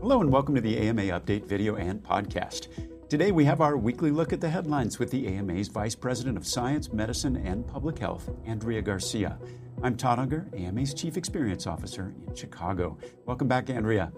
[0.00, 2.68] Hello, and welcome to the AMA Update video and podcast.
[3.08, 6.46] Today, we have our weekly look at the headlines with the AMA's Vice President of
[6.46, 9.38] Science, Medicine, and Public Health, Andrea Garcia.
[9.82, 12.98] I'm Todd Unger, AMA's Chief Experience Officer in Chicago.
[13.24, 14.12] Welcome back, Andrea.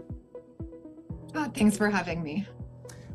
[1.35, 2.47] Uh, thanks for having me.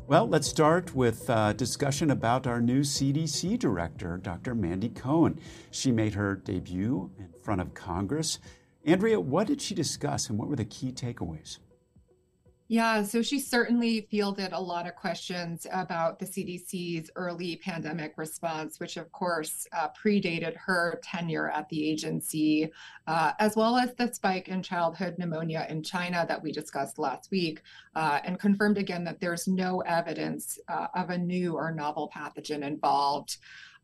[0.06, 4.54] Well, let's start with a discussion about our new CDC director, Dr.
[4.54, 5.38] Mandy Cohen.
[5.70, 8.38] She made her debut in front of Congress.
[8.84, 11.58] Andrea, what did she discuss and what were the key takeaways?
[12.68, 18.80] Yeah, so she certainly fielded a lot of questions about the CDC's early pandemic response,
[18.80, 22.72] which of course uh, predated her tenure at the agency,
[23.06, 27.30] uh, as well as the spike in childhood pneumonia in China that we discussed last
[27.30, 27.60] week,
[27.96, 32.66] uh, and confirmed again that there's no evidence uh, of a new or novel pathogen
[32.66, 33.36] involved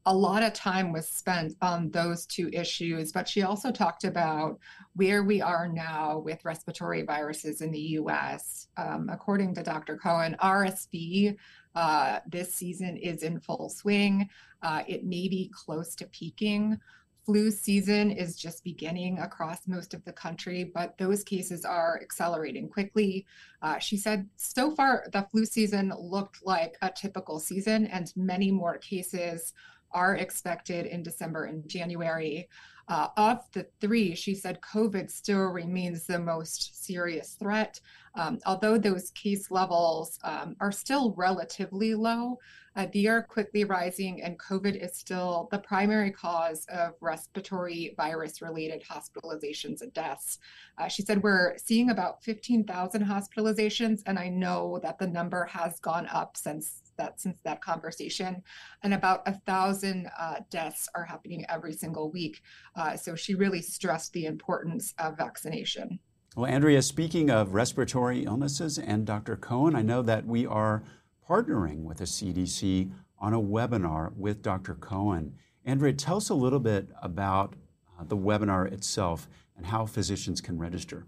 [0.07, 4.59] a lot of time was spent on those two issues, but she also talked about
[4.95, 8.69] where we are now with respiratory viruses in the US.
[8.77, 9.97] Um, according to Dr.
[9.97, 11.37] Cohen, RSV
[11.75, 14.29] uh, this season is in full swing.
[14.63, 16.79] Uh, it may be close to peaking.
[17.25, 22.69] Flu season is just beginning across most of the country, but those cases are accelerating
[22.69, 23.27] quickly.
[23.63, 28.51] Uh, she said so far the flu season looked like a typical season, and many
[28.51, 29.53] more cases
[29.93, 32.49] are expected in December and January.
[32.89, 37.81] Uh, of the three, she said COVID still remains the most serious threat.
[38.17, 42.41] Um, although those case levels um, are still relatively low,
[42.77, 48.41] uh, they are quickly rising, and COVID is still the primary cause of respiratory virus
[48.41, 50.39] related hospitalizations and deaths.
[50.79, 55.81] Uh, she said we're seeing about 15,000 hospitalizations, and I know that the number has
[55.81, 58.43] gone up since that since that conversation,
[58.83, 62.43] and about a thousand uh, deaths are happening every single week.
[62.77, 65.99] Uh, so she really stressed the importance of vaccination.
[66.37, 69.37] Well, Andrea, speaking of respiratory illnesses and Dr.
[69.37, 70.85] Cohen, I know that we are
[71.29, 74.75] partnering with the CDC on a webinar with Dr.
[74.75, 75.35] Cohen.
[75.65, 77.55] Andrea, tell us a little bit about
[77.99, 81.07] uh, the webinar itself and how physicians can register.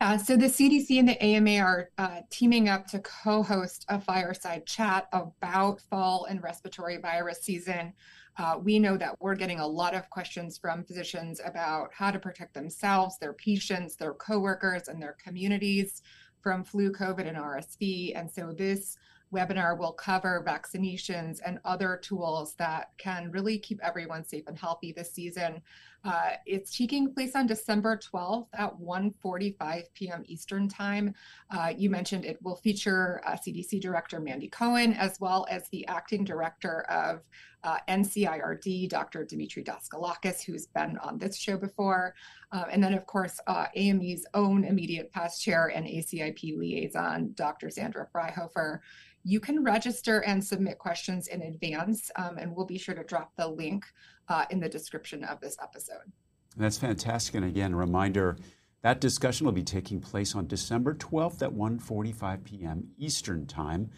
[0.00, 4.64] Uh, so the CDC and the AMA are uh, teaming up to co-host a fireside
[4.64, 7.92] chat about fall and respiratory virus season.
[8.38, 12.18] Uh, we know that we're getting a lot of questions from physicians about how to
[12.18, 16.00] protect themselves, their patients, their coworkers, and their communities
[16.42, 18.16] from flu, COVID, and RSV.
[18.16, 18.96] And so this
[19.32, 24.92] webinar will cover vaccinations and other tools that can really keep everyone safe and healthy
[24.92, 25.62] this season.
[26.04, 30.22] Uh, it's taking place on December 12th at 1:45 p.m.
[30.26, 31.14] Eastern Time.
[31.50, 35.86] Uh, you mentioned it will feature uh, CDC Director Mandy Cohen as well as the
[35.88, 37.20] Acting Director of
[37.64, 39.24] uh, NCIRD, Dr.
[39.24, 42.14] Demetre Daskalakis, who's been on this show before,
[42.52, 47.70] uh, and then of course uh, AMA's own immediate past chair and ACIP liaison, Dr.
[47.70, 48.80] Sandra Fryhofer
[49.24, 53.32] you can register and submit questions in advance, um, and we'll be sure to drop
[53.36, 53.84] the link
[54.28, 56.12] uh, in the description of this episode.
[56.56, 57.34] That's fantastic.
[57.34, 58.36] And again, a reminder
[58.82, 62.88] that discussion will be taking place on December 12th at 1:45 p.m.
[62.98, 63.90] Eastern Time.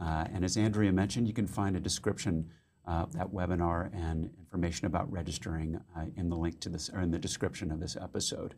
[0.00, 2.50] Uh, and as Andrea mentioned, you can find a description
[2.86, 7.10] of that webinar and information about registering uh, in the link to this or in
[7.10, 8.54] the description of this episode.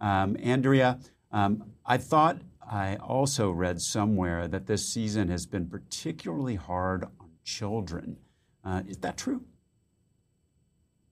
[0.00, 0.98] Um, Andrea,
[1.32, 2.38] um, I thought
[2.68, 8.18] I also read somewhere that this season has been particularly hard on children.
[8.64, 9.42] Uh, is that true?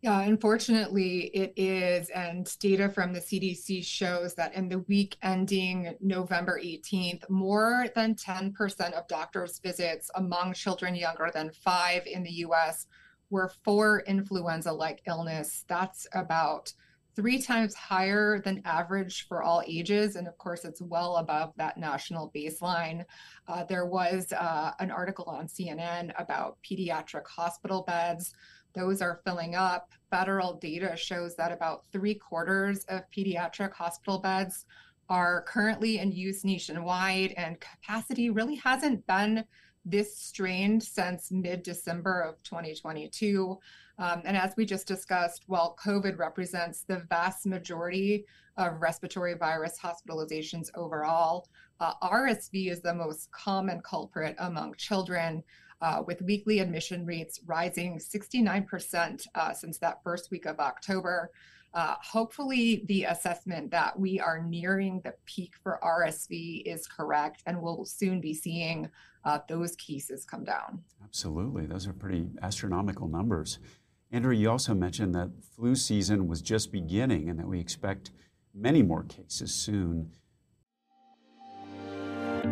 [0.05, 2.11] Yeah, unfortunately, it is.
[2.11, 8.15] And data from the CDC shows that in the week ending November 18th, more than
[8.15, 12.87] 10% of doctors' visits among children younger than five in the US
[13.31, 15.65] were for influenza like illness.
[15.69, 16.71] That's about
[17.17, 20.17] three times higher than average for all ages.
[20.17, 23.07] And of course, it's well above that national baseline.
[23.49, 28.35] Uh, there was uh, an article on CNN about pediatric hospital beds.
[28.75, 29.93] Those are filling up.
[30.11, 34.67] Federal data shows that about three quarters of pediatric hospital beds
[35.09, 39.45] are currently in use nationwide, and capacity really hasn't been
[39.85, 43.59] this strained since mid December of 2022.
[43.99, 48.25] Um, and as we just discussed, while COVID represents the vast majority
[48.57, 51.49] of respiratory virus hospitalizations overall,
[51.81, 55.43] uh, RSV is the most common culprit among children,
[55.81, 61.31] uh, with weekly admission rates rising 69% uh, since that first week of October.
[61.75, 67.61] Uh, hopefully, the assessment that we are nearing the peak for RSV is correct, and
[67.61, 68.89] we'll soon be seeing
[69.25, 70.83] uh, those cases come down.
[71.03, 71.67] Absolutely.
[71.67, 73.59] Those are pretty astronomical numbers.
[74.13, 78.13] Andrea, you also mentioned that flu season was just beginning and that we expect
[78.55, 80.13] many more cases soon.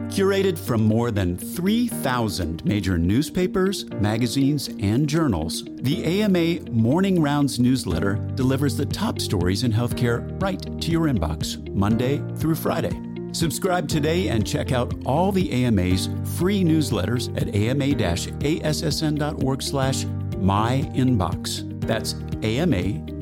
[0.08, 8.14] Curated from more than 3,000 major newspapers, magazines, and journals, the AMA Morning Rounds newsletter
[8.34, 12.98] delivers the top stories in healthcare right to your inbox, Monday through Friday.
[13.32, 18.02] Subscribe today and check out all the AMA's free newsletters at ama-assn.org
[19.62, 21.80] slash myinbox.
[21.86, 23.18] That's ama-assn.org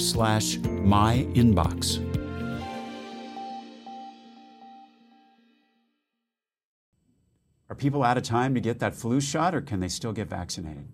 [0.00, 2.23] slash myinbox.
[7.74, 10.28] Are people out of time to get that flu shot or can they still get
[10.28, 10.86] vaccinated?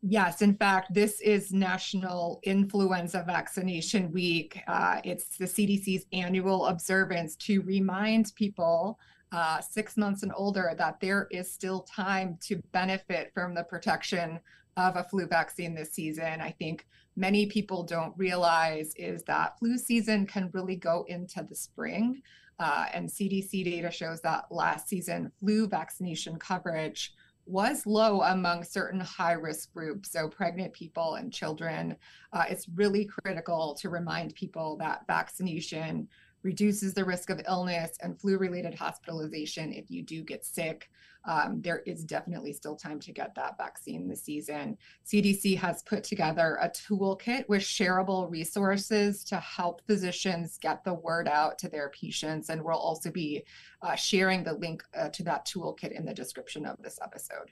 [0.00, 4.60] Yes, in fact, this is National Influenza Vaccination Week.
[4.68, 9.00] Uh, it's the CDC's annual observance to remind people
[9.32, 14.38] uh, six months and older that there is still time to benefit from the protection
[14.76, 16.40] of a flu vaccine this season.
[16.40, 16.86] I think
[17.16, 22.22] many people don't realize is that flu season can really go into the spring.
[22.58, 27.12] Uh, and CDC data shows that last season, flu vaccination coverage
[27.46, 31.96] was low among certain high risk groups, so pregnant people and children.
[32.32, 36.08] Uh, it's really critical to remind people that vaccination
[36.42, 40.88] reduces the risk of illness and flu related hospitalization if you do get sick.
[41.26, 44.78] Um, there is definitely still time to get that vaccine this season.
[45.04, 51.26] CDC has put together a toolkit with shareable resources to help physicians get the word
[51.26, 52.48] out to their patients.
[52.48, 53.42] And we'll also be
[53.82, 57.50] uh, sharing the link uh, to that toolkit in the description of this episode.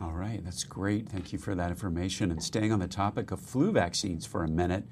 [0.00, 1.08] All right, that's great.
[1.08, 2.30] Thank you for that information.
[2.30, 4.84] And staying on the topic of flu vaccines for a minute,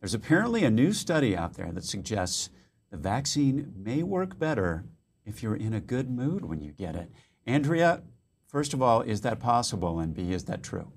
[0.00, 2.50] there's apparently a new study out there that suggests
[2.90, 4.84] the vaccine may work better
[5.26, 7.10] if you're in a good mood when you get it.
[7.46, 8.02] Andrea,
[8.46, 9.98] first of all, is that possible?
[9.98, 10.92] And B, is that true?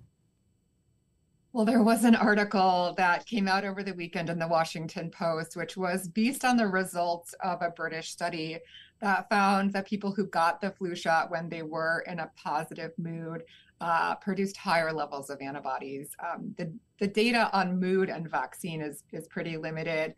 [1.54, 5.58] Well, there was an article that came out over the weekend in the Washington Post,
[5.58, 8.60] which was based on the results of a British study
[9.02, 12.92] that found that people who got the flu shot when they were in a positive
[12.98, 13.44] mood
[13.82, 16.16] uh, produced higher levels of antibodies.
[16.24, 20.14] Um, the, the data on mood and vaccine is, is pretty limited.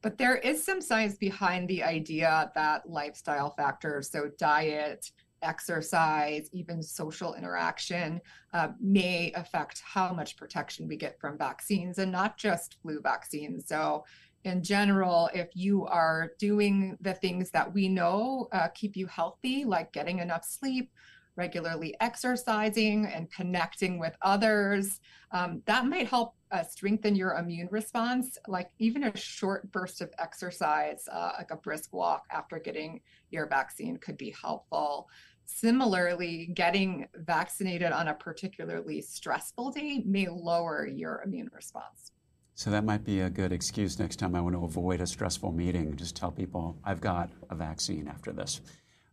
[0.00, 5.12] But there is some science behind the idea that lifestyle factors, so diet,
[5.42, 8.20] exercise, even social interaction,
[8.52, 13.68] uh, may affect how much protection we get from vaccines and not just flu vaccines.
[13.68, 14.04] So,
[14.44, 19.64] in general, if you are doing the things that we know uh, keep you healthy,
[19.64, 20.90] like getting enough sleep,
[21.36, 25.00] regularly exercising and connecting with others.
[25.30, 28.36] Um, that might help uh, strengthen your immune response.
[28.46, 33.00] Like even a short burst of exercise, uh, like a brisk walk after getting
[33.30, 35.08] your vaccine, could be helpful.
[35.44, 42.12] Similarly, getting vaccinated on a particularly stressful day may lower your immune response.
[42.54, 45.52] So that might be a good excuse next time I want to avoid a stressful
[45.52, 45.96] meeting.
[45.96, 48.60] Just tell people I've got a vaccine after this.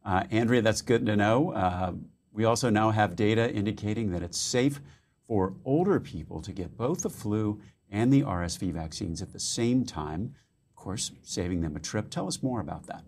[0.06, 1.52] Uh, Andrea, that's good to know.
[1.52, 1.94] Uh,
[2.32, 4.80] we also now have data indicating that it's safe
[5.28, 7.62] for older people to get both the flu
[7.92, 10.36] and the RSV vaccines at the same time,
[10.70, 12.10] of course, saving them a trip.
[12.10, 13.04] Tell us more about that.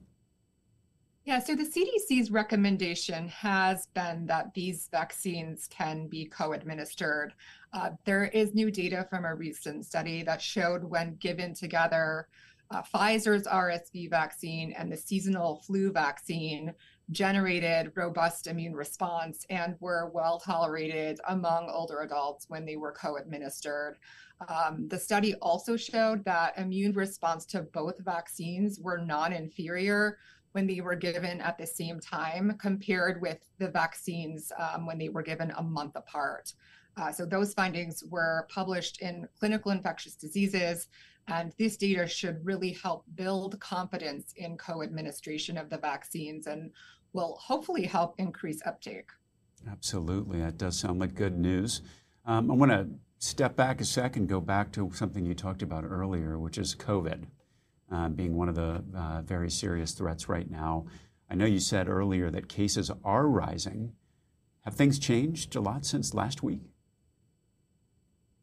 [1.24, 7.34] Yeah, so the CDC's recommendation has been that these vaccines can be co administered.
[7.74, 12.28] Uh, there is new data from a recent study that showed when given together,
[12.72, 16.74] uh, Pfizer's RSV vaccine and the seasonal flu vaccine
[17.12, 23.18] generated robust immune response and were well tolerated among older adults when they were co
[23.18, 23.98] administered.
[24.48, 30.18] Um, the study also showed that immune response to both vaccines were non inferior
[30.54, 35.10] when they were given at the same time compared with the vaccines um, when they
[35.10, 36.54] were given a month apart.
[37.02, 40.88] Uh, so those findings were published in Clinical Infectious Diseases,
[41.28, 46.70] and this data should really help build confidence in co-administration of the vaccines and
[47.14, 49.10] will hopefully help increase uptake.
[49.70, 51.82] Absolutely, that does sound like good news.
[52.26, 55.84] Um, I want to step back a second, go back to something you talked about
[55.84, 57.24] earlier, which is COVID
[57.92, 60.86] uh, being one of the uh, very serious threats right now.
[61.32, 63.94] I know you said earlier that cases are rising.
[64.66, 66.71] Have things changed a lot since last week?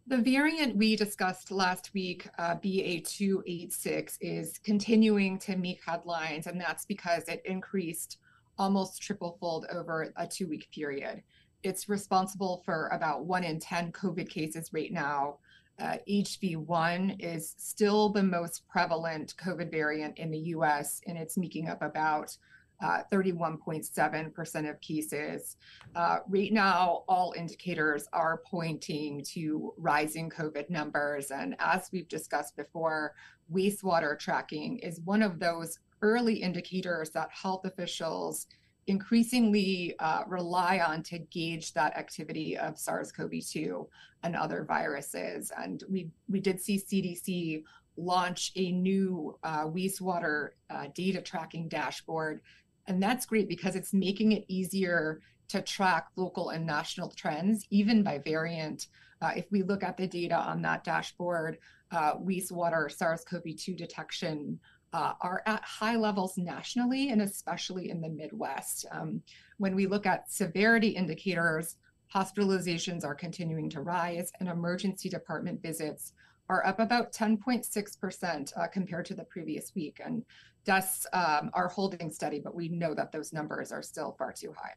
[0.08, 6.86] The variant we discussed last week, uh, BA.2.86, is continuing to make headlines, and that's
[6.86, 8.16] because it increased
[8.56, 11.22] almost triple fold over a two week period.
[11.62, 15.40] It's responsible for about one in 10 COVID cases right now.
[15.78, 21.68] Uh, HV.1 is still the most prevalent COVID variant in the US, and it's making
[21.68, 22.34] up about
[22.82, 25.56] 31.7% uh, of cases.
[25.94, 31.30] Uh, right now, all indicators are pointing to rising COVID numbers.
[31.30, 33.14] And as we've discussed before,
[33.52, 38.46] wastewater tracking is one of those early indicators that health officials
[38.86, 43.86] increasingly uh, rely on to gauge that activity of SARS-CoV-2
[44.22, 45.52] and other viruses.
[45.56, 47.62] And we we did see CDC
[47.98, 52.40] launch a new uh, wastewater uh, data tracking dashboard,
[52.88, 58.02] and that's great because it's making it easier to track local and national trends, even
[58.02, 58.88] by variant.
[59.22, 61.58] Uh, if we look at the data on that dashboard,
[61.90, 64.58] uh, wastewater SARS-CoV-2 detection
[64.92, 68.86] uh, are at high levels nationally and especially in the Midwest.
[68.90, 69.22] Um,
[69.58, 71.76] when we look at severity indicators,
[72.14, 76.12] hospitalizations are continuing to rise and emergency department visits
[76.48, 80.00] are up about 10.6% uh, compared to the previous week.
[80.04, 80.24] And
[80.64, 84.52] deaths um, are holding steady, but we know that those numbers are still far too
[84.56, 84.72] high.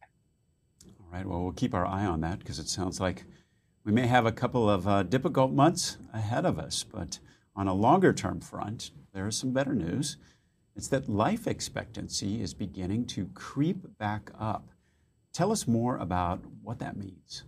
[0.99, 3.23] All right, well, we'll keep our eye on that because it sounds like
[3.83, 6.83] we may have a couple of uh, difficult months ahead of us.
[6.83, 7.19] But
[7.55, 10.17] on a longer term front, there is some better news.
[10.75, 14.69] It's that life expectancy is beginning to creep back up.
[15.33, 17.43] Tell us more about what that means.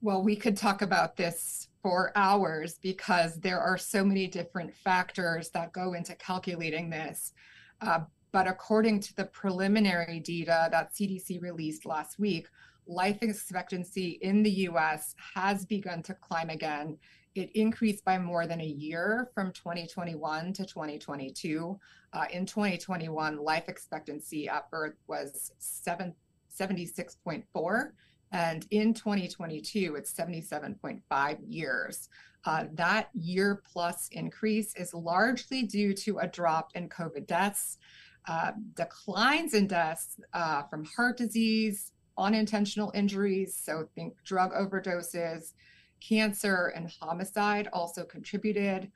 [0.00, 5.50] Well, we could talk about this for hours because there are so many different factors
[5.50, 7.32] that go into calculating this.
[7.80, 12.48] Uh, but according to the preliminary data that CDC released last week,
[12.86, 16.98] life expectancy in the US has begun to climb again
[17.34, 21.78] it increased by more than a year from 2021 to 2022.
[22.12, 26.14] Uh, in 2021, life expectancy at birth was 7,
[26.54, 27.90] 76.4,
[28.32, 32.08] and in 2022, it's 77.5 years.
[32.44, 37.78] Uh, that year plus increase is largely due to a drop in COVID deaths,
[38.26, 45.52] uh, declines in deaths uh, from heart disease, unintentional injuries, so think drug overdoses
[46.00, 48.90] cancer and homicide also contributed.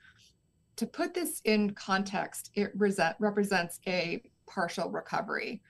[0.77, 5.63] To put this in context, it represents a partial recovery.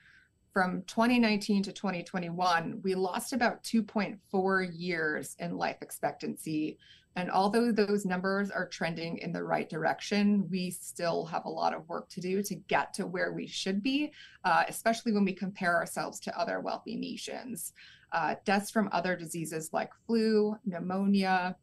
[0.53, 6.77] From 2019 to 2021, we lost about 2.4 years in life expectancy.
[7.15, 11.73] And although those numbers are trending in the right direction, we still have a lot
[11.73, 14.11] of work to do to get to where we should be,
[14.43, 17.73] uh, especially when we compare ourselves to other wealthy nations.
[18.11, 21.55] Uh, deaths from other diseases like flu, pneumonia,